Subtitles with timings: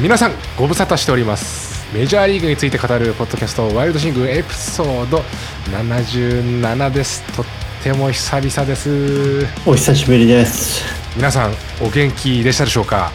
[0.00, 1.86] 皆さんご無沙汰しております。
[1.94, 5.22] メジャーリーグについて語るポッドキャストワイルドシングエピソード
[5.70, 7.22] 77です。
[7.34, 7.46] とっ
[7.82, 9.46] ても久々です。
[9.66, 10.82] お久しぶりです。
[11.16, 13.10] 皆さんお元気でしたでしょうか？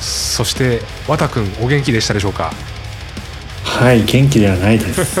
[0.00, 2.52] そして和田くんお元気でしたでしょうか？
[3.64, 5.20] はい元気ではないです。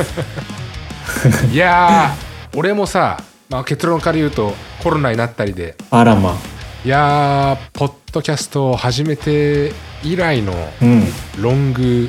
[1.52, 5.74] いやー俺もさ、まあ、結論から言うとコロナになったりで。
[5.90, 6.36] あらま。
[6.84, 11.04] いやーポッドキャストを始めて以来のうん。
[11.38, 12.08] ロング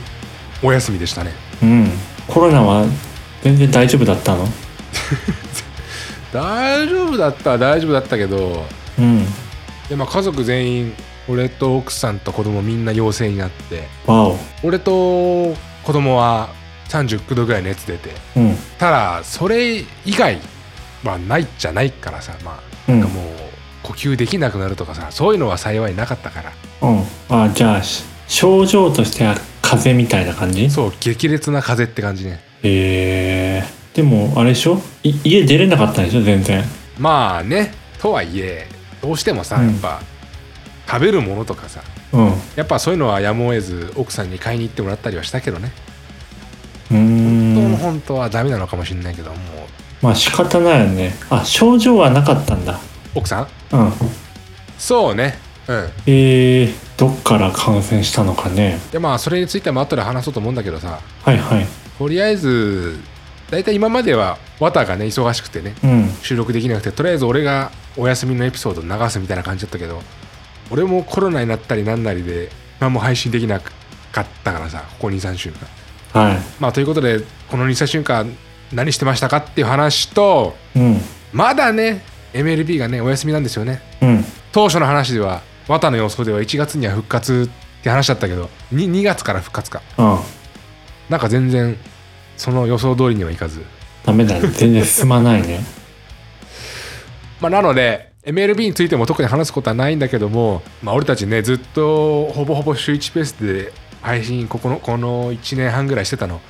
[0.64, 1.32] お休みでしたね。
[1.62, 1.90] うん。
[2.28, 2.86] コロナは
[3.44, 4.48] 全然大丈夫だったの？
[6.34, 8.66] 大丈夫だったは大丈夫だったけど。
[9.00, 9.26] うん。
[9.90, 10.94] で、まあ、家族全員
[11.30, 13.88] 俺と奥さんと子供みんな陽性になって。
[14.06, 14.38] わお。
[14.64, 16.50] 俺と子供は
[16.90, 18.12] 39度ぐらい熱出て。
[18.36, 18.58] うん。
[18.78, 20.40] ただそれ以外
[21.04, 22.52] はないっちゃないからさま
[22.88, 23.26] あうんなんかもう
[23.84, 27.04] 呼吸できなくなるとかさそういうのは幸いなかったからうん。
[27.30, 30.70] あじゃあし症状としては風邪みたいな感じ？
[30.70, 32.40] そう激烈な風邪って感じね。
[32.64, 34.80] へえでもあれでしょ？
[35.04, 36.22] い家出れなかったんでしょ？
[36.22, 36.64] 全然。
[37.00, 37.74] まあね。
[38.00, 38.68] とはいえ
[39.02, 39.68] どうしてもさうん。
[39.68, 40.02] やっぱ、
[40.88, 41.82] 食べるものとかさ
[42.14, 42.28] うん。
[42.30, 45.72] うやっぱそういうのはやむを得ず奥さんに買いに行ってもらったりはしたけどね。
[46.92, 49.36] ー本当のん本当はダメなのかもしれないけども。
[49.36, 49.40] う
[50.02, 51.16] まあ仕方ないよね。
[51.30, 52.80] あ症状はなかったんだ。
[53.16, 53.76] 奥さん？
[53.76, 53.94] うん。
[54.78, 58.80] そうねうんえー、どっから感染したのかね。
[58.92, 61.00] でまあそれについても後で話そうと思うんだけどさ。
[61.24, 61.68] はいはい。
[61.98, 63.00] とりあえず
[63.50, 66.10] 大体今までは綿がね忙しくてねうん。
[66.22, 70.02] 収録できなくてとりあえず俺がお休みのエピソード流すみたいな感じだったけど
[70.70, 75.52] 俺もコロナになったりなんなりで何も配信できなかったからさここ23週
[76.14, 76.22] 間。
[76.28, 76.38] はい。
[76.60, 77.20] まあということで
[77.50, 78.34] この23週間
[78.72, 81.02] 何してましたかっていう話とうん。
[81.34, 82.02] まだね
[82.34, 83.82] MLB がねお休みなんですよね。
[84.02, 84.26] うん。
[84.52, 89.82] 当初の話では綿の予想では1月には復活って話だったけど 2, 2月から復活か。
[89.98, 90.20] うん。
[91.10, 91.78] なんか全然
[92.36, 93.64] その予想通りにはいかず。
[94.06, 94.48] ダメだね。
[94.50, 95.60] 全然進まないね。
[97.42, 103.72] まあ、なので MLB についても特に話すことはないんだけども、まあ、俺たちねずっとほぼほぼ週1ペースで
[104.02, 106.42] 配信ここのこの1年半ぐらいしてたの。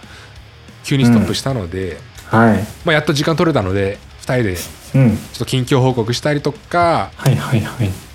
[0.84, 1.97] 急にストップしたので、
[2.28, 2.66] はい。
[2.86, 8.06] まあ、やっと時間取れたので2人でちょうんっと近況報告したりとかはいはいはい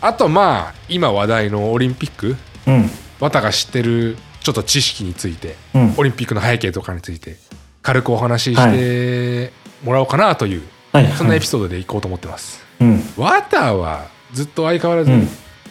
[0.00, 2.90] あとまあ今話題のオリンピックうん。
[3.20, 5.94] 綿が知ってるちょっと知識についてうん。
[5.98, 7.36] オリンピックの背景とかについて
[7.82, 9.52] 軽くお話しして
[9.84, 10.62] もらおうかなという、
[10.92, 11.04] はい。
[11.04, 12.64] はいそんなエピソードでいこうと思ってます。
[12.80, 13.02] うん。
[13.16, 15.28] ワタはずっと相変わらずうん。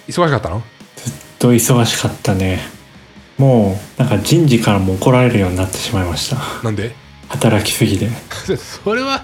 [0.08, 0.64] 忙しかったの、
[0.96, 2.60] ずっと忙しかったね。
[3.38, 6.38] もうなんか人事からも怒られるようになってしまいました。
[6.64, 6.94] なんで？
[7.30, 8.10] 働きすぎで
[8.84, 9.24] それは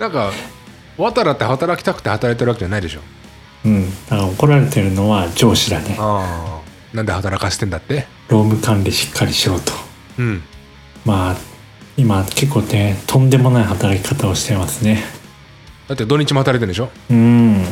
[0.00, 0.32] なんか
[0.98, 3.00] ワタだって働きたくて働いてるわけじゃないでしょ
[3.64, 3.90] うん。
[4.06, 5.96] だから怒られてるのは上司だね。
[5.98, 6.60] あ
[6.92, 8.06] あなんで働かせてんだって？
[8.28, 9.72] 労務管理しっかりしろと。
[10.18, 10.42] うん。
[11.04, 11.36] まあ
[11.96, 15.02] 今結構ねとんでもない働き方をしてますね。
[15.88, 16.90] だって土日も働いてるんでしょ？
[17.10, 17.64] うん。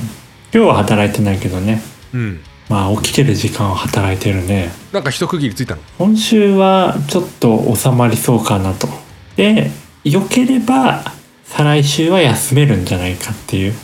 [0.52, 1.82] 今日は働いてないけどね。
[2.12, 2.40] うん。
[2.68, 4.70] まあ起きてる時間は働いてるね。
[4.92, 5.82] なんか一区切りついたの？
[5.98, 8.88] 今週はちょっと収まりそうかなと。
[9.36, 9.70] で
[10.04, 11.04] 良ければ
[11.44, 13.74] 再来週は休めるんじゃないかっていう、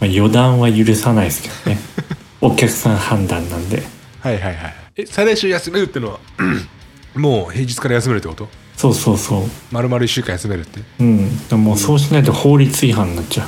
[0.00, 1.78] まあ、予断は許さないですけどね。
[2.40, 3.82] お客さん判断なんで。
[4.20, 6.18] はいはいはいえ再来週休めるってのは
[7.14, 8.48] もう平日から休めるってこと？
[8.76, 9.42] そうそうそう。
[9.70, 10.80] 丸々1週間休めるって？
[11.00, 11.48] うん。
[11.48, 13.46] でもそうしないと法律違反になっちゃう。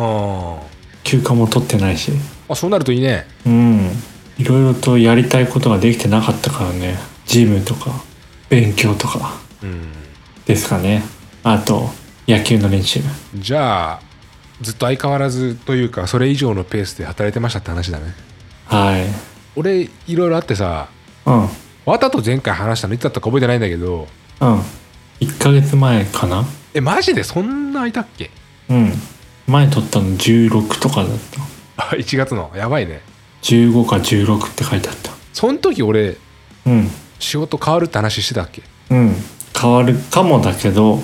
[0.00, 0.56] あ
[1.04, 2.12] 休暇も取ってないし。
[2.48, 3.26] あそうなるといいね。
[3.46, 3.90] うん。
[4.38, 6.96] いろいろとやりたいことができてなかったからね。
[7.26, 7.90] ジムとか
[8.48, 9.34] 勉強とか。
[9.62, 9.88] うん。
[10.46, 11.02] ですかね。
[11.42, 11.90] あと
[12.28, 13.00] 野球の練習。
[13.34, 14.00] じゃあ
[14.60, 18.14] ずっと相変わらずというかそれ以上のペースで働いてましたって話だね。
[18.66, 19.06] はい。
[19.56, 20.88] 俺いろいろあってさ
[21.26, 21.48] うん。
[21.84, 24.08] わたと前回話したのいつだったか覚えてないんだけど
[24.40, 24.60] うん。
[25.20, 26.44] 1ヶ月前かな？
[26.74, 28.30] えマジでそんな空いたっけ？
[28.68, 28.92] うん。
[29.46, 31.18] 前撮ったの16とかだっ
[31.76, 31.82] た。
[31.82, 32.52] あ1月の？
[32.54, 33.00] やばいね。
[33.42, 35.12] 15か16って書いてあった。
[35.32, 36.16] その時俺
[36.66, 36.90] うん。
[37.18, 38.62] 仕事変わるって話してたっけ？
[38.90, 39.14] うん。
[39.60, 41.00] 変わるかもだけど。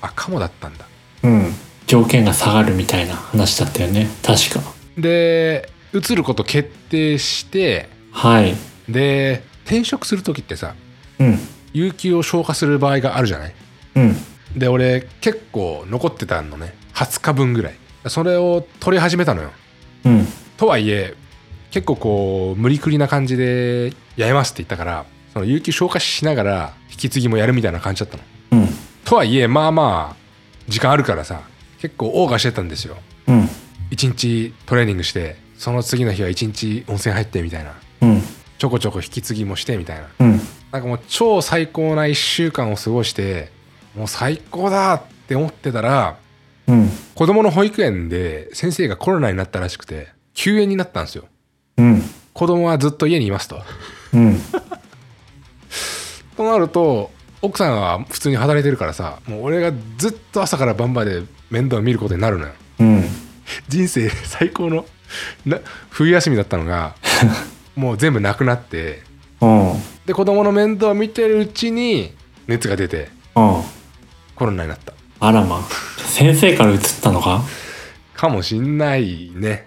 [0.00, 0.86] あかもだったんだ。
[1.22, 1.54] うん
[1.86, 4.08] 条件が下がるみたいな話だったよね。
[4.22, 4.60] 確か。
[4.96, 8.54] で移ること決定してはい。
[8.88, 10.74] で転職する時ってさ
[11.18, 11.38] うん。
[11.72, 13.54] 有給を消化する場合があるじゃない？
[13.96, 14.16] うん。
[14.56, 16.74] で俺結構残ってたのね。
[16.94, 17.74] 20日分ぐらい。
[18.08, 19.50] それを取り始めたのよ。
[20.04, 20.26] うん。
[20.56, 21.14] とはいえ
[21.70, 28.22] 結構こう無理くりな感じでやめますって言ったからその有給消化しながら引き継ぎもやるみたいな感じだったの。
[28.62, 28.68] うん。
[29.04, 30.16] とはいえまあまあ
[30.68, 31.40] 時間あるからさ
[31.82, 32.96] 結構オーガしてたんですよ。
[33.26, 33.48] うん。
[33.90, 37.74] 一日トレーニングしてその次の日は一日温泉入ってみたいな。
[38.02, 38.22] うん。
[38.56, 40.08] ちょこちょこ引き継ぎもしてみたいな。
[40.20, 40.40] うん。
[40.70, 43.50] なんかもう超最高な1週間を過ごして
[43.96, 46.18] もう最高だって思ってたら
[46.68, 46.88] うん。
[47.16, 51.24] 子供の保育園で先生がコロナになったらしくて休園になったんですよ。
[51.78, 52.02] うん。
[52.32, 53.60] 子供はずっと家にいますと。
[54.14, 54.38] うん。
[56.36, 57.10] となると
[57.42, 62.52] 奥さんは普通に働いてるからさもう俺がずっと朝から晩まで面倒を見ることになるのよ。
[62.80, 63.04] うん。
[63.68, 64.86] 人生最高の
[65.44, 65.58] な
[65.90, 66.94] 冬休みだったのが
[67.76, 69.02] もう全部なくなって。
[69.42, 69.72] うん。
[70.06, 72.14] で子供の面倒を見てるうちに
[72.48, 73.62] 熱が出てうん。
[74.34, 74.94] コロナになった。
[75.20, 75.60] あらま
[75.98, 77.42] 先生から移ったのか？
[78.14, 79.66] かもしんないね。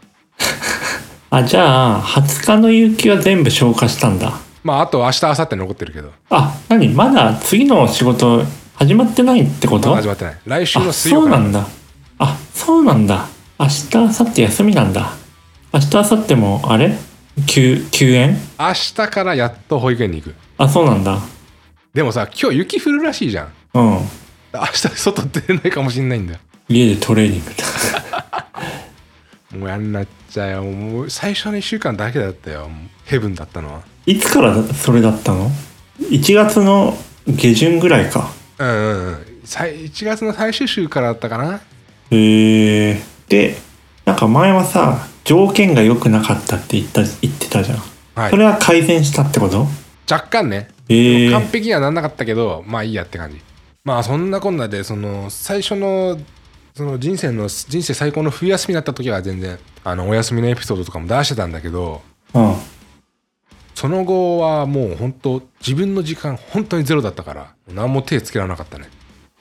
[1.30, 4.34] あじゃあ20日の有給は全部消化したんだ。
[4.64, 6.12] まああと明日明後日残ってるけど。
[6.32, 6.90] あ何？
[6.90, 8.44] まだ次の仕事
[8.75, 9.89] 始まってないってこと？
[9.89, 10.38] まだ始まってない。
[10.45, 11.36] 来週あの水曜から。
[11.38, 11.68] そうなんだ。
[12.19, 13.27] あそうなんだ。
[13.60, 15.12] 明日明後日休みなんだ。
[15.74, 16.95] 明日明後日もあれ？
[17.48, 18.38] 休休園？
[18.60, 20.36] 明日からやっと保育園に行く。
[20.57, 21.19] あそうなんだ。
[21.94, 23.54] でもさ今日雪降るらしいじゃん。
[23.74, 23.83] うん。
[24.54, 26.39] 明日外出れないかもしんないんだよ。
[26.68, 28.48] 家でトレーニングだ。
[29.57, 30.63] もうやんなっちゃうよ。
[30.63, 32.69] もう最初の1週間だけだったよ。
[33.06, 33.81] ヘブンだったのは。
[34.06, 35.50] いつからそれだったの
[36.01, 38.30] ?1 月の下旬ぐらいか
[38.60, 39.42] うんうんうん。
[39.44, 41.62] 最1月の最終週からだったかな。
[42.12, 43.57] へえで
[44.06, 47.80] なんか前はさ条件が良くなかったって言った言ってたじゃん、
[48.16, 48.31] はい。
[48.31, 49.68] それは改善したってこと？
[50.10, 50.69] 若干ね。
[50.88, 53.42] へえ完璧にはなんなかったけどまあいいやって感じ。
[53.84, 56.19] まあそんなこんなでその最初の
[56.75, 62.01] その人生の人生最高の冬休みだった時は全然あのお休みのエピソードとかも出してたんだけど
[62.34, 62.56] うん
[63.75, 68.89] その後はもう本当自分の時間本当にゼロだったから何も手つけられなかったね。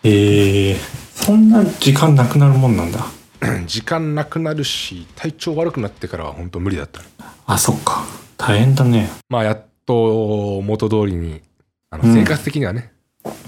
[0.03, 0.77] へえ
[1.15, 3.07] そんな時間なくなるもんなんだ。
[3.67, 7.07] 時間なくなるし体調悪くなってからは本当無理だったね。
[7.47, 8.05] あそっか。
[8.37, 9.09] 大変だね。
[9.29, 11.41] まあやっと元通りに
[11.91, 12.15] あのうん。
[12.15, 12.93] 生活的にはね、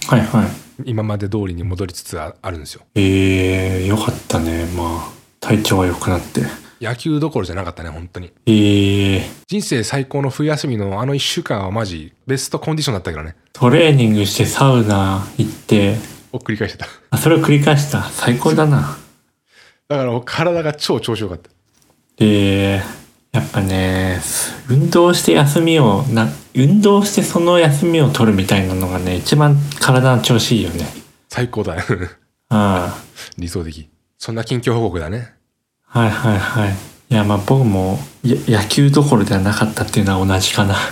[0.07, 0.47] はいはい。
[0.85, 2.83] 今まで通りに戻りつつああるんですよ。
[2.95, 4.67] ええよかったね。
[4.77, 6.43] まあ体調が良くなって
[6.81, 8.33] 野球どころじゃなかったね本当に。
[8.47, 9.31] ええ。
[9.47, 13.37] 人生最高の冬休みのあの1週間はマジベストコンディションだったけどね。
[13.53, 15.97] トレーニングしてサウナ行って。
[16.33, 16.87] を繰り返してた。
[17.11, 18.03] あそれを繰り返した。
[18.05, 18.99] 最高だな。
[19.89, 21.51] だから体が超調子よかった。
[22.17, 22.83] で
[23.33, 24.21] やっぱね
[24.71, 30.87] 運動して休みをな運動してその休みを取るみたいなのがね一番体の調子いいよね。
[31.29, 31.77] 最高だ
[32.49, 32.97] あ
[33.39, 33.89] 理想的。
[34.19, 35.33] そんな近況報告だね。
[35.33, 35.36] あ
[35.97, 36.73] はいはいはい。
[37.09, 40.77] いやまあ僕もや野球どころではなかったっていうのは同じかな。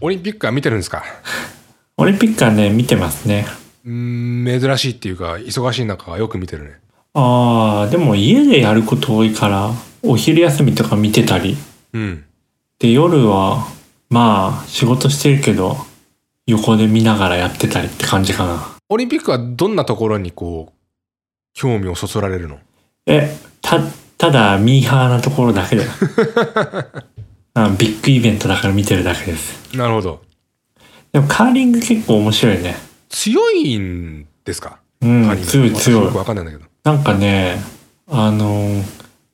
[0.00, 1.02] オリンピックは見てるんですか？
[1.96, 3.44] オリンピックはね見てますね。
[3.84, 6.78] うーん珍しいっていうか忙しい中はよく見てるね。
[7.14, 9.72] ああでも家でやること多いから
[10.04, 11.56] お昼休みとか見てたり。
[11.92, 12.22] うん。
[12.78, 13.66] で夜は
[14.10, 15.76] まあ仕事してるけど
[16.46, 18.64] 横で見ながらやってたりって感じかな。
[18.88, 20.72] オリンピックはどんなところにこう
[21.54, 22.58] 興味をそそられるの？
[23.06, 23.78] えた
[24.18, 25.90] ただミーハーなところだけだよ
[27.54, 29.74] あビッグイベントだから見てるだけです。
[29.76, 30.22] なるほど。
[31.12, 32.76] でもカーリング結構面白いね。
[33.08, 34.78] 強いんですか？
[35.02, 36.04] うん強い強い。
[36.04, 36.64] 私よくわかんないんだけど。
[36.84, 37.60] なんかね
[38.08, 38.82] あの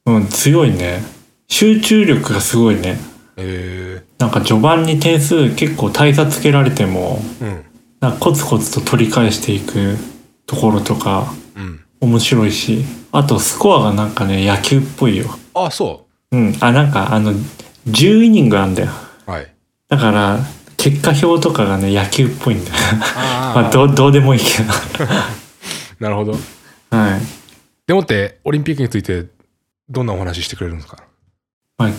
[0.07, 1.03] うん強いね。
[1.49, 2.99] 集中力がすごいね。
[3.37, 7.65] えなんか序盤に点数結構大差つけられてもー、うん。
[8.01, 9.97] なんかコツコツと取り返していく
[10.47, 15.27] ところとかうん面白いしあとスコアがなんかね野球っぽいよ。
[15.55, 16.37] あそう。
[16.37, 16.55] ん。
[16.61, 17.33] あなんかあの
[17.89, 18.91] 10イニングあんだよ。
[19.27, 19.53] うはい。
[19.89, 20.39] だから
[20.77, 22.77] 結果表とかがね野球っぽいんだよ。
[23.17, 24.73] あ まあどうどうでもいいけど。
[26.01, 26.33] なるほど。
[26.91, 27.21] はい、
[27.87, 29.27] でもってオリンピックについて
[29.89, 30.99] どんなお話ししてくれるんですか？
[31.79, 31.91] まあ、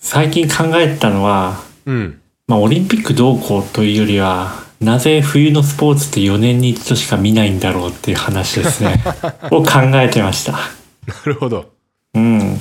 [0.00, 2.20] 最近考えたのはうん。
[2.48, 9.02] まあオリンピックどうこうというよりはなぜ冬のスポーツって4年に一度しか見ないんだろうっていう話ですね。
[9.50, 10.52] を考えてました。
[10.52, 10.58] な
[11.24, 11.72] るほど。
[12.14, 12.60] うん、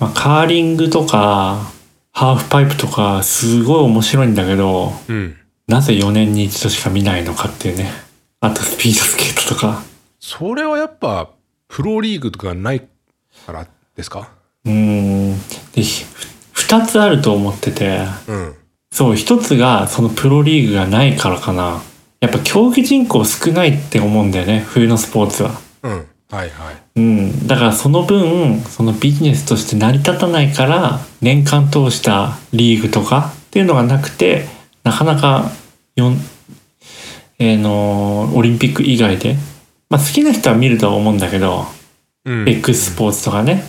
[0.00, 1.70] まあ、カーリングとか
[2.12, 5.36] ハーフパイプとかすごい面白いんだけどうん。
[5.68, 7.90] なぜ4年に一度しか見ないのかっていうね。
[8.40, 9.82] あとスピードスケートとか。
[10.20, 11.30] それはやっぱ
[11.68, 12.80] プロリーグとかない
[13.46, 14.28] からですか？
[14.64, 15.38] うん。
[15.72, 16.04] でひ
[16.54, 18.00] 2つあると思ってて。
[18.28, 18.54] うん
[18.96, 21.82] そう一つがそのプロリーグがないからかな。
[22.20, 25.50] やっぱ競技人口少ないって思うんだよね冬のスポーツは。
[25.82, 26.06] うん。
[26.30, 26.76] はいはい。
[26.96, 34.46] うん、だからその分そのビジネスとして成り立たないから年間通したリーグとかっていうのがなくて
[34.82, 35.50] なかなか
[35.96, 39.36] えーのオリンピック以外で、
[39.90, 41.66] まあ、好きな人は見るとは思うんだけど、
[42.24, 42.48] うん。
[42.48, 43.62] X スポーツとかね。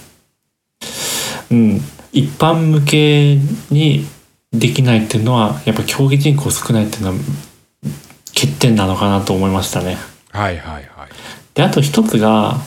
[1.52, 1.82] うん、
[2.14, 3.36] 一般向け
[3.70, 4.08] に
[4.54, 7.16] できないっていうのはやっぱ競技人口少ないっていうのは
[8.34, 9.98] 欠点なのかなと思いましたね。
[10.32, 11.10] はいはいはい
[11.54, 12.58] であと一つが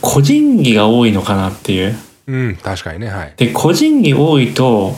[0.00, 1.96] 個人技が多いのかなっていう。
[2.28, 4.94] うん確かにねはいで個人技多いと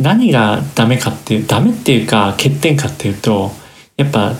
[0.00, 3.50] 何がダメかっていうダメっていうか欠点かっていうと
[3.96, 4.34] やっぱ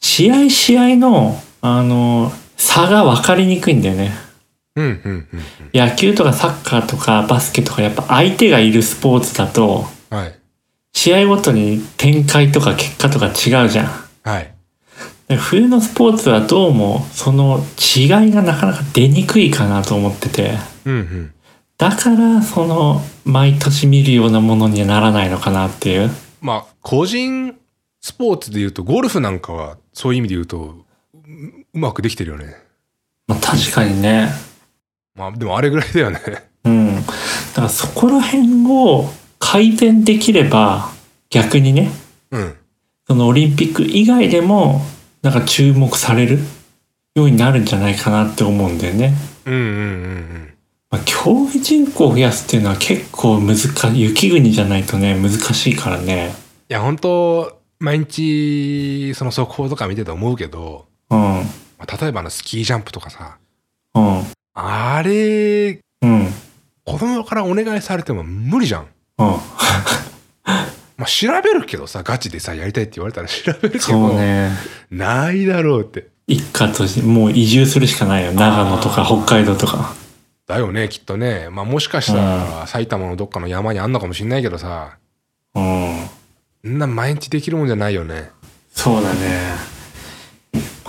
[0.00, 4.12] 試合試合のあの差が分かりにくいんだよね。
[4.76, 5.40] うんうんうん
[5.74, 10.34] 野球とかサッカーとかバスケとかやっぱ相手がいるスポーツだとうんはい
[10.92, 14.08] 試合ごとに展開とか結果とか違うじゃん。
[14.22, 14.54] はい。
[15.28, 20.58] で冬のスポーツはどうもその違いがなかなか出にくいかなと思ってて。
[20.84, 21.34] うんうん。
[21.78, 26.10] だからその毎年見るようなものにはならないのかなっていう。
[26.40, 27.56] まあ個人
[28.00, 31.18] スポーツで言うとゴルフなんかはそういう意味で言うとう
[31.74, 32.56] うまくできてるよね。
[33.26, 34.30] まあ確かにね。
[35.14, 36.20] まあでもあれぐらいだよね。
[36.64, 36.96] うん。
[36.96, 37.02] だ
[37.54, 39.08] からそこら辺を
[39.40, 40.92] 改善できれば
[41.30, 41.90] 逆にね
[42.30, 42.56] うん。
[43.08, 44.82] そのオリンピック以外でも
[45.22, 46.38] なんか注目される
[47.16, 49.14] ようになるんじゃないかなって思うんだよね。
[49.46, 50.54] うんうんうんうん。
[50.90, 56.34] まあ、競技人口を増やすっていうのは結構難しい雪国じゃないとね難しいからね。
[56.68, 61.18] いや本当毎日その速報とか見てて思うけど、うん。
[61.18, 63.38] まあ例えばあのスキージャンプとかさ。
[63.94, 64.22] うん。
[64.54, 66.28] あれうん。
[66.84, 68.86] 子供からお願いされても無理じゃん
[69.20, 69.26] うん。
[70.96, 74.50] まあ調べるけどさガチでさやりたいって言われたら調べるけど、そうね。
[74.90, 76.08] ないだろうって。
[76.26, 79.94] 一家としてもう移住するしかないよ長野とか北海道とか。
[80.46, 81.48] だよねきっとね。
[81.50, 84.96] まあもしかしたら埼玉のどっかの山にあんのかもしんないけどさ。
[85.54, 86.08] うん。
[86.66, 88.30] んな毎日できるもんじゃないよね。
[88.72, 89.70] そうだね。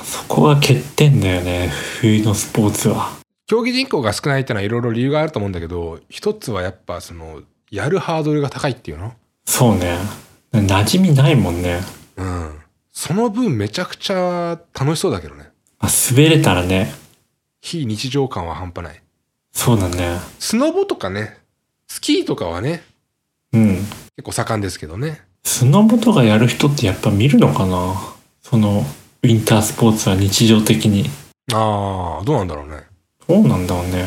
[0.04, 1.70] そこが欠点だよね
[2.00, 3.12] 冬のスポーツは。
[3.48, 7.42] 競技人口が少ないってのはいろいろ理由があると思うんだけど一つはやっぱその
[7.72, 9.14] やるハードルが高いっていうの？
[9.46, 9.98] そうね。
[10.52, 11.80] 馴染みないもんね。
[12.18, 12.60] うん。
[12.92, 15.46] その分めちゃくちゃ楽しそうだけどね。
[15.80, 16.94] まあ、滑れたらね。
[17.62, 19.02] 非日常感は半端ない。
[19.54, 20.20] そうだね。
[20.40, 21.38] スノボとかね。
[21.88, 22.84] スキーとかはね。
[23.54, 23.78] うん。
[23.78, 25.22] 結構盛んですけどね。
[25.44, 27.96] スノボとかやる人ってやっぱ見るのかな？
[28.42, 28.84] その
[29.24, 31.06] ウィンタースポーツは日常的に。
[31.54, 32.84] ああどうなんだろうね。
[33.28, 34.06] そうなんだろうね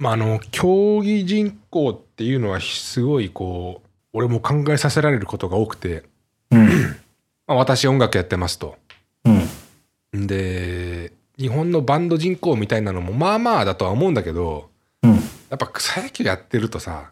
[0.00, 6.04] まああの競技人口っていうのはすごいこう俺も考えさせられることが多くて、
[6.50, 6.68] うん。
[7.46, 8.76] まあ、私音楽やってますと。
[10.12, 10.26] うん。
[10.26, 14.70] で日本のバンド人口みたいなのもまあまあだとは思うんだけど
[15.02, 15.12] うん。
[15.12, 15.18] や
[15.54, 17.10] っぱ草野球やってるとさ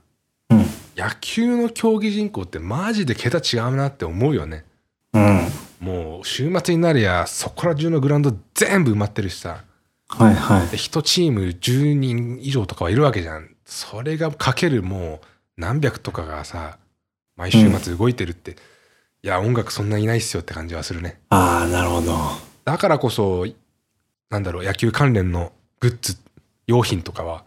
[0.49, 0.65] うん。
[0.97, 4.65] 野球の競技人口ってマジで桁違うなって思うよね。
[5.13, 5.41] うん。
[5.81, 9.63] もう週末になりゃそこら中のグラウンド全部埋まってるしさ
[10.09, 10.69] はいはい。
[10.69, 13.55] で1チーム10人以上とかはいるわけじゃん。
[13.65, 16.79] それがかけるもう何百とかがさ
[17.37, 18.57] 毎週末動いてるって、
[19.23, 21.21] いや音楽そんないないっすよって感じはするね。
[21.29, 22.17] ああなるほど。
[22.65, 23.47] だからこそ
[24.31, 26.17] なんだろう野球関連のグッズ
[26.67, 27.45] 用品とかは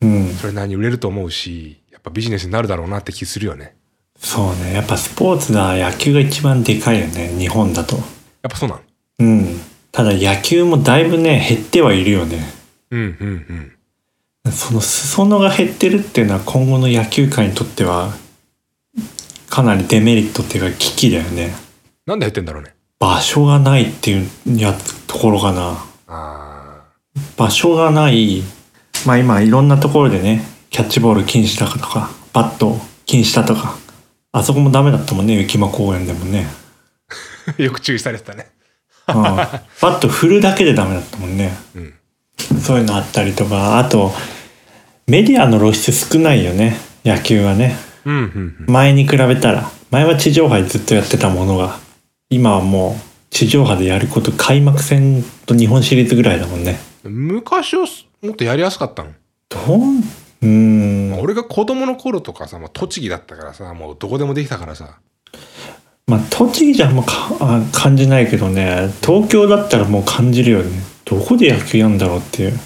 [0.00, 0.28] うん。
[0.34, 3.76] それなりに売れると思うしやっぱビジネスになるだろうなって気するよね。
[4.16, 4.74] そうね。
[4.74, 7.96] やっぱスポーツだ野球が一番でかいよね日本だと。
[7.96, 8.04] やっ
[8.50, 8.80] ぱそうなん
[9.18, 9.60] うん
[9.94, 12.44] ただ野球もだいぶね減ってはいるよね。
[12.90, 13.72] うんうん
[14.52, 18.12] その裾野が減ってるっていうのは今後の野球界にとっては
[19.48, 21.54] かなりデメリットっていうか危機だよね。
[22.06, 22.74] なんで減ってんだろうね。
[22.98, 25.84] 場所がないっていうやつところかな。
[26.08, 26.84] あ
[27.36, 28.42] 場所がない
[29.06, 33.78] まあ今いろんなところでねキャッチボール禁止だとかバット禁止だとか
[34.32, 38.48] あそこもダメだったもんね雪間公園でもね、ー よく注意されてたね。
[38.60, 38.63] うん、
[39.06, 41.52] バット振るだけでダメだったもんね。
[41.74, 41.94] うん
[42.60, 43.78] そういうのあったりとか。
[43.78, 44.10] あと
[45.06, 46.76] メディアの露出少ないよね。
[47.04, 47.76] 野球はね。
[48.04, 48.72] うんうんうん。
[48.72, 49.70] 前に比べたら。
[49.90, 51.78] 前は地上波でずっとやってたものが。
[52.30, 56.78] 今はもう地上波でやること開幕戦と日本シリーズぐらいだもんね。
[57.04, 57.86] 昔は
[58.22, 59.12] もっとやりやすかったの。
[59.50, 59.58] ど
[60.42, 61.10] うん。
[61.10, 64.98] まあ俺が子供の頃とかさ、まあ、栃木だったからさもうどこでもできたからさ
[66.06, 70.70] まあ栃木じゃあんまかあ感じないけどね東京だったらもう感じるよね。
[71.04, 72.58] どこで野球やんだろうっていう。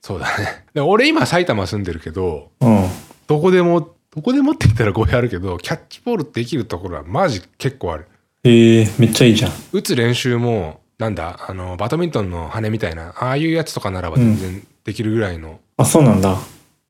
[0.00, 0.64] そうだね。
[0.74, 2.86] で俺今埼玉住んでるけどうん。
[3.26, 8.08] どこでもどこでもって言ったら語弊あるけどキャッチボールできるところはマジ結構ある。
[8.44, 9.52] えー、めっちゃいいじゃん。
[9.72, 16.38] 打つ練習もなんだあのバドミントンの羽みたいなああいうやつとかならば全然できるぐらいの、あそうなんだ。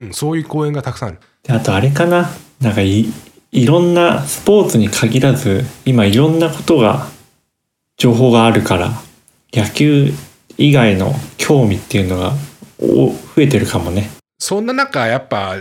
[0.00, 1.18] うんそういう公園がたくさんある。
[1.42, 2.30] であとあれかな。
[2.60, 3.06] なんかい
[3.50, 7.08] いろんなスポーツに限らず今いろんなことが
[7.96, 8.90] 情報があるから
[9.52, 10.12] 野球
[10.58, 12.32] 以外の興味っていうのが
[12.80, 14.10] お増えてるかもね。
[14.38, 15.56] そんな中やっぱ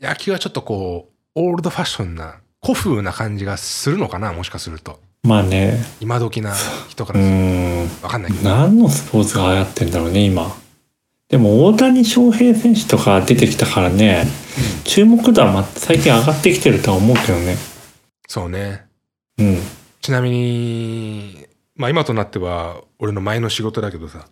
[0.00, 4.98] 野球はちょっとこうオールドファッションな古風な感じがするのかなもしかすると。
[5.22, 5.84] まあね。
[6.00, 6.54] 今時な
[6.88, 8.08] 人かうらすると。
[8.08, 8.48] 分かんないけど。
[8.48, 10.56] 何のスポーツが流行ってんだろうね今
[11.30, 14.26] でも大谷翔平選手とか出てきたからね
[14.84, 17.56] 注目度はま最近上がってきてるとは思うけどね。
[18.26, 18.84] そうね。
[19.38, 19.58] うん。
[20.00, 21.46] ちなみに
[21.76, 24.26] まあ今となっては俺の前の仕事だけどさ。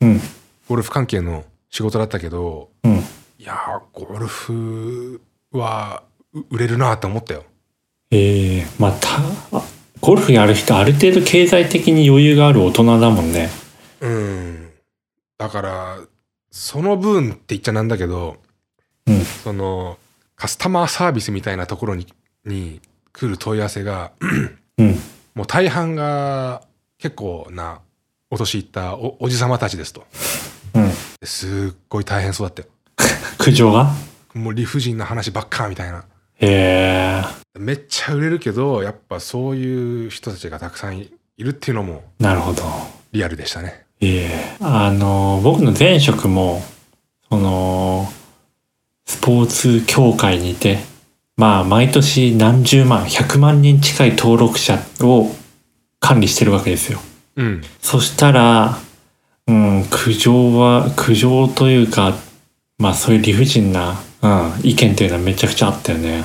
[0.00, 0.20] うん。
[0.68, 2.94] ゴルフ関係の仕事だったけどうん。
[2.94, 3.00] い
[3.40, 5.20] やーゴルフ
[5.50, 7.42] はう売れるなと思ったよ。
[8.12, 9.08] ええまあた
[10.00, 13.48] ゴルフやる人ある程度経済的に余裕がある大人だもんね。
[14.00, 14.70] うん。
[15.36, 15.98] だから
[16.56, 18.36] その分って言っちゃなんだけど
[19.08, 19.24] うん。
[19.24, 19.98] その
[20.36, 22.06] カスタマーサービスみたいなところに
[22.44, 22.80] に
[23.12, 24.12] 来る問い合わせが
[24.78, 24.94] うん。
[25.34, 26.62] もう大半が
[26.98, 27.80] 結構な
[28.30, 30.06] お年いったおおじさまたちですと。
[30.74, 30.90] うん。
[31.24, 32.68] すっごい大変そうだったよ。
[33.38, 33.90] 苦情が？
[34.32, 36.04] もう理不尽な話ばっかみたいな。
[36.36, 37.24] へ
[37.56, 37.58] え。
[37.58, 42.62] めっちゃ売れるけどやっぱそういう人たちがたくさんいるっていうのもなるほど。
[43.10, 44.56] リアルでしたねええ。
[44.60, 46.62] あの僕の前職も
[47.30, 48.08] その
[49.06, 50.78] スポーツ協会にいて
[51.36, 55.30] まあ毎年何十万100万人近い登録者を
[56.00, 57.00] 管理してるわけですよ。
[57.36, 57.62] うん。
[57.80, 58.78] そしたら
[59.46, 62.14] うん苦情は苦情というか
[62.78, 66.24] まあそういう理不尽な、うん、意見っていうのはめちゃくちゃあったよね。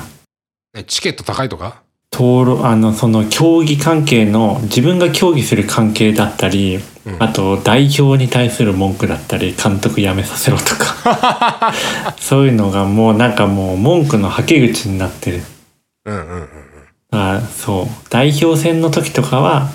[0.74, 1.82] えチケット高いとか？
[2.20, 7.16] 登録あのその競技関係の自分が競技する関係だったり、うん。
[7.18, 11.72] あと代表に対する文句だったり監督辞めさせろとか。
[12.20, 15.42] そういうのがもうなんかもう文句のはけ口になってる。
[16.04, 16.48] うんうんうんうん。
[17.10, 18.06] あそう。
[18.10, 19.70] 代表戦の時とかは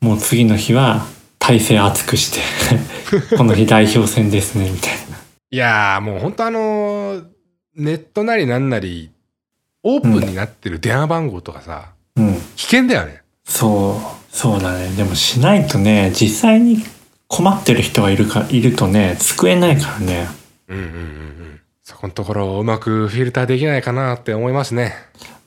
[0.00, 1.04] もう次の日は
[1.38, 2.40] 体勢厚くして
[3.36, 5.18] この日代表戦ですねみたいな。
[5.50, 7.24] いやーもう本当あのー
[7.76, 9.10] ネットなりなんなり
[9.84, 12.34] オープンになってる電話番号とかさ、うん。
[12.56, 13.22] 危険だよね。
[13.44, 14.88] そうそうだね。
[14.96, 16.78] でもしないとね実際に
[17.28, 20.26] 困ってる人がいるかいるとね救えないからね。
[20.68, 21.60] うんうんうんうん。
[21.82, 24.94] そこのところをうまくフィルターできないかなって思いますね。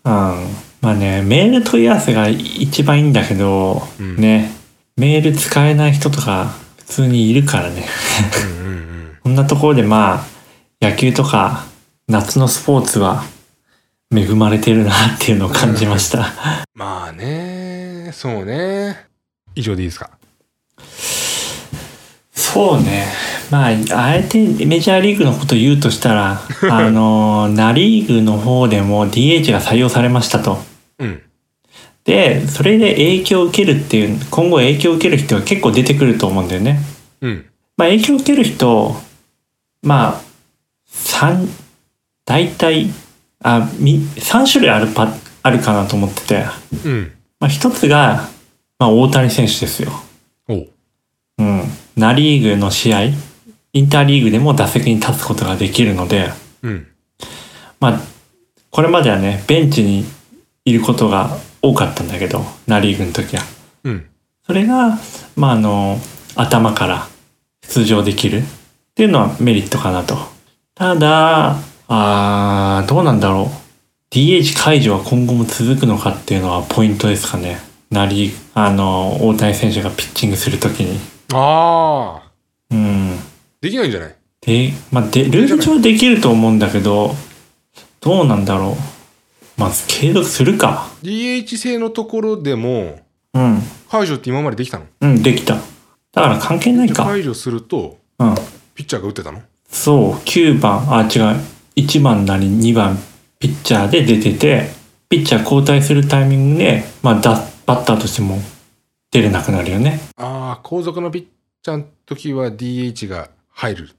[0.05, 0.11] うん。
[0.11, 4.17] まあねメール問い合わせが一番いいんだけど、うん。
[4.17, 4.51] ね。
[4.97, 7.83] メール使えない人とか普通にいるからね。
[8.61, 9.17] うんうんうん。
[9.23, 10.25] こんなところでま
[10.81, 11.65] あ野球とか
[12.07, 13.23] 夏のスポーツは
[14.15, 16.33] 恵まれてるなっていうのを感じました。
[16.73, 18.11] まあね。
[18.13, 19.05] そうね。
[19.55, 20.11] 以上でいいですか？
[22.31, 23.05] そうね。
[23.51, 30.61] まああえてメジャーリーグのことを言うとしたら あのナ・リーグの方でも DH が採用されましたと。
[30.99, 31.21] うん。
[32.05, 36.79] でそれで影響を受けるっていう今後影響を受ける人が結構出てくると思うんだよね。
[37.21, 37.45] うん。
[37.75, 38.95] まあ影響を受ける人
[39.83, 40.21] まあ
[40.93, 41.47] 3
[42.25, 42.89] 大体
[43.43, 46.45] あみ3種類あるパあるかなと思ってて、
[46.85, 47.11] うん。
[47.39, 48.27] まあ、一つが、
[48.79, 49.91] まあ、大谷選手ですよ。
[51.39, 51.63] うん、
[51.95, 53.03] ナ・リーグの試合
[53.73, 56.29] インターリーグでも打席に立つことができるので、
[56.63, 56.87] うん。
[57.79, 57.99] まあ、
[58.71, 60.03] これまではねベンチに
[60.65, 63.43] いることが多かったんだけどナ・リーグの時は。
[63.83, 64.09] うん。
[64.45, 64.97] それが、
[65.35, 65.97] まあ、あの
[66.35, 67.07] 頭から
[67.61, 68.43] 出場できるっ
[68.95, 70.17] ていうのはメリットかなと。
[70.73, 80.99] ただあーどうなんだろう DH 解除は今後も続くのかっていうのはポイントですかねナ・リーグあの大谷選手がピッチングする時に
[81.33, 82.31] ああ
[82.71, 83.17] うん
[83.61, 84.15] できないんじゃない？
[84.41, 87.15] で、まあ、で、ルール上はできると思うんだけど、
[87.99, 89.59] どうなんだろう。
[89.59, 90.87] まず継続するか。
[91.01, 92.99] DH 制のところでも
[93.33, 93.61] うん。
[93.89, 94.85] 解除って今までできたの？
[95.01, 95.55] うん、できた。
[95.55, 95.61] だ
[96.21, 97.03] から関係ないか。
[97.03, 98.35] 解除するとうん。
[98.75, 99.41] ピッチャーが打ってたの？
[99.69, 101.35] そう、9番、あ、違う。
[101.77, 102.97] 1番なり2番、
[103.37, 104.71] ピッチャーで出てて、
[105.09, 108.39] ピッチャー交代するタイミングで、まあ、だバッターとしても
[109.11, 109.99] 出れなくなるよね。
[110.17, 111.25] ああ後続のピッ
[111.61, 113.89] チャーの時は DH が入る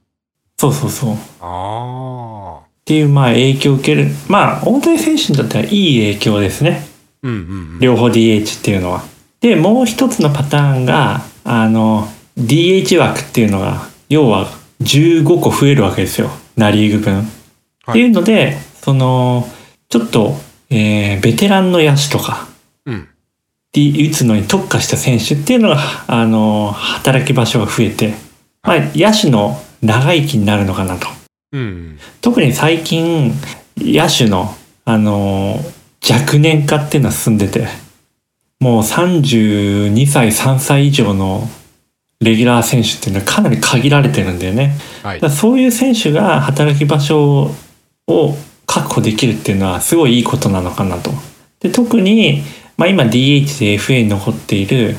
[0.56, 1.14] そうそうそう。
[1.14, 4.08] っああていう、まあ、影響を受ける。
[4.28, 6.84] まあ、大谷選手にとってはいい影響ですね。
[7.22, 7.42] うんうんう
[7.76, 9.04] ん両方 DH っていうのは。
[9.40, 14.48] で、もう一つのパターンが、あの、DH 枠っていうのが、要は
[14.82, 16.30] 15個増えるわけですよ。
[16.56, 17.38] ナ・リーグ分。
[17.88, 19.48] はいっていうので、その、
[19.88, 20.35] ちょっと、
[20.70, 22.48] えーベテランの野手とか、
[22.85, 23.09] うん。
[23.74, 28.14] 打つのに特化した選手っていうのが、あの、働き場所が増えて、
[28.62, 31.07] まあ、野手の長生きになるのかなと。
[31.53, 31.98] うん。
[32.20, 33.33] 特に最近、
[33.79, 35.59] 野手の、あの、
[36.09, 37.68] 若年化っていうのは進んでて、
[38.61, 41.48] もう32歳、3歳以上の
[42.20, 44.74] レギュラー選手っていうのはかなり限られてるんだよね。
[45.03, 47.55] はいそういう選手が働き場所を
[48.66, 51.11] 確保できるっていうのはすごいいいことなのかなと。
[51.61, 52.42] で特に、
[52.77, 54.97] まあ、今 DH で FA に残っている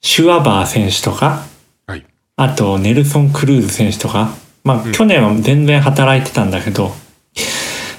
[0.00, 1.44] シュワバー選手とか
[1.86, 2.04] はい
[2.36, 6.92] あとネルソン・クルーズ選手とか、まあうん去年は全然働いてたんだけど、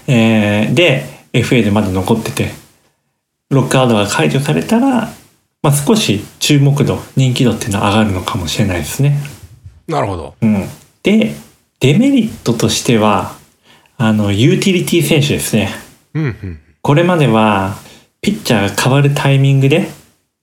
[0.08, 2.50] えーで FA でまだ残ってて
[3.50, 5.10] ロックアウトが解除されたら、
[5.62, 9.18] まあ、少し注目度人気度っていうのは上がるのかもしれないですね。
[9.88, 10.68] なるほどうん、
[11.02, 11.34] で
[11.80, 13.37] デメリットとしては
[13.98, 15.72] あのユーティリティ選手ですね。
[16.14, 17.76] うんうんこれまでは
[18.22, 19.90] ピッチャーが変わるタイミングで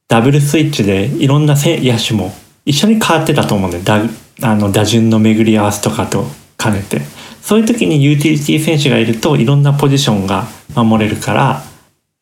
[0.08, 2.34] ダブルスイッチでいろんなせ野手も
[2.66, 4.02] 一緒に変わってたと思うんでだ
[4.42, 6.26] あの打順の巡り合わせとかと
[6.58, 7.00] 兼ねて。
[7.44, 11.62] そういう時にユーティリティ選手がいるといろんなポジションが守れるから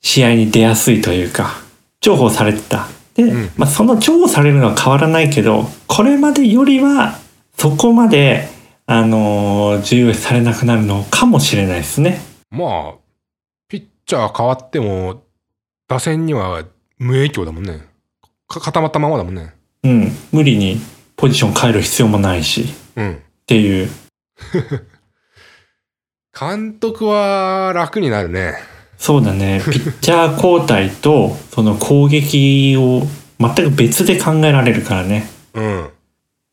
[0.00, 1.62] 試合に出やすいというか
[2.00, 2.88] 重宝されてた。
[3.14, 3.50] で、うん。
[3.56, 7.18] まあ、その重宝されるのは変わらないけどこれまでよりは
[7.56, 8.48] そこまで
[8.86, 12.20] あのー重要視されなくなるのかもしれないですね。
[12.50, 12.94] まあ
[13.68, 15.22] ピッチャー変わっても
[15.88, 16.64] 打線には
[16.98, 17.86] 無影響だもんね。
[18.48, 19.54] か固まったままだもんね。
[19.84, 20.78] うん、無理に
[21.16, 22.66] ポジション変える必要もないし。
[22.96, 23.12] うん。
[23.14, 23.88] っていう。
[26.38, 28.54] 監督は楽になるね。
[28.98, 29.62] そうだね。
[29.64, 33.02] ピッチャー交代とその攻撃を
[33.38, 35.28] 全く別で考えられるからね。
[35.54, 35.90] うん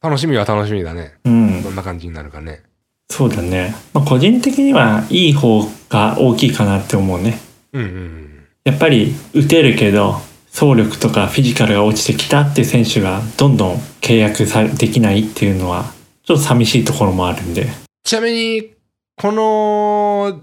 [0.01, 1.15] 楽しみは楽しみだね。
[1.25, 1.63] うん。
[1.63, 2.63] どんな感じになるかね。
[3.11, 7.39] そうだね、まあ、個人的にはいい方が大きいかなって思うね。
[7.73, 8.45] うんうんうん。
[8.63, 10.21] やっぱり打てるけど
[10.53, 15.91] 走力とかフィジカルが落ちてきたっていう選手がどんどん契約さできないっていうのは
[16.23, 17.67] ちょっと寂しいところもあるんで。
[18.03, 18.71] ちなみに
[19.17, 20.41] この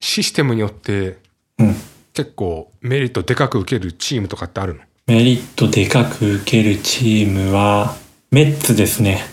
[0.00, 1.18] システムによって
[1.58, 1.74] うん。
[2.14, 4.80] 結構メリットでかく受けるチームとかってあるの？
[5.06, 7.94] メリットでかく受けるチームは
[8.32, 9.24] メッツですね。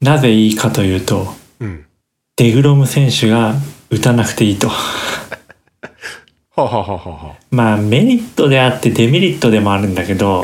[0.00, 1.26] なぜいいかというと
[1.58, 1.86] うん。
[2.36, 3.54] デグロム選手が
[3.90, 4.68] 打たなくていいと。
[4.68, 4.76] は
[6.56, 7.36] あ、はあはあは。
[7.50, 10.40] まあメリットであってデメリットでもあるんだけど、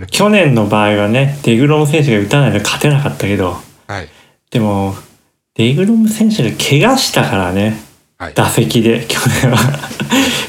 [0.00, 0.06] ね。
[0.10, 4.08] 去年の場合はね、デグロム選手が打たないと勝てなかったけど、はい。
[4.50, 4.94] でも、
[5.56, 7.78] デグロム選手が怪我したからね、
[8.16, 8.34] はい。
[8.34, 9.58] 打席で、去年は。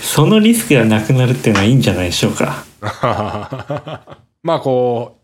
[0.01, 2.63] そのリスクがなくなるっていうのはいいんじゃないでしょうか。
[4.43, 5.20] まあこう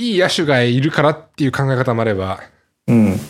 [0.00, 2.40] いい野手がいるからっていう考え方もあれば
[2.86, 3.20] うん、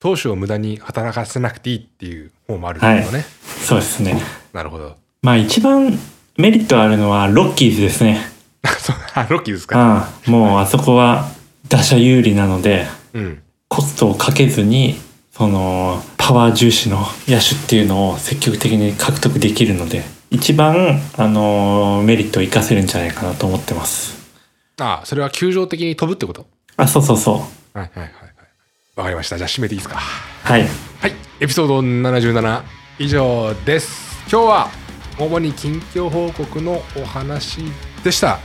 [0.00, 3.24] 投手を無駄に働かせなくていいっていう方もあるけどね、
[3.64, 4.20] そうですね。
[4.52, 4.96] なるほど。
[5.22, 5.98] まあ一番
[6.36, 8.20] メリットあるのはロッキーズですね。
[9.28, 10.08] ロッキーですか？
[10.26, 11.28] うん、もうあそこは
[11.68, 13.42] 打者有利なので、うん。
[13.68, 15.00] コストをかけずに
[15.32, 24.23] そのパワー重視の野手っていうのを積極的に獲得できるので一番あのメリットを生かせるんじゃないかなと思ってます
[24.78, 26.46] あそれは球場的に飛ぶってこと？
[26.76, 27.32] あそうそうそ
[27.74, 27.78] う。
[27.78, 28.12] はいはいはいはい。
[28.96, 29.36] わかりました。
[29.36, 29.96] じゃあ締めていいですか？
[29.96, 30.62] はい。
[30.62, 30.66] は
[31.08, 31.12] い。
[31.40, 32.62] エピソード77
[32.98, 34.24] 以上です。
[34.30, 34.68] 今日は
[35.18, 37.60] 主に近況報告のお話
[38.02, 38.38] でした。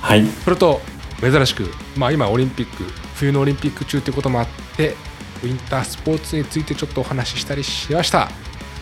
[0.00, 0.26] はい。
[0.26, 0.80] それと
[1.20, 1.64] 珍しく、
[1.96, 2.84] まあ、今オリンピック
[3.16, 4.94] 冬のオリンピック中ということもあって
[5.42, 8.28] ウィンタースポーツについてちょっとお話ししたりしました、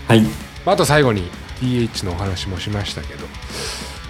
[0.06, 0.20] はい。
[0.20, 0.28] ま
[0.66, 1.30] あ、あと最後に
[1.60, 3.24] DH のお話もしましたけど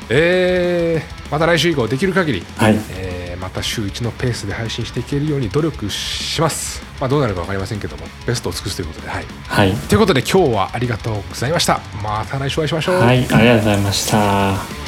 [0.08, 2.76] えー、また来週以降できる限り、はい。
[2.90, 3.16] えー
[3.46, 9.24] また週1のペースで配信していけるように努力します、まあ、どうなるか分かりませんけどもベストを尽くすということではい。
[9.46, 9.72] はい。
[9.88, 11.80] ということで今日はありがとうございました。
[12.02, 14.85] また来週お会いしましょう、はいありがとうございました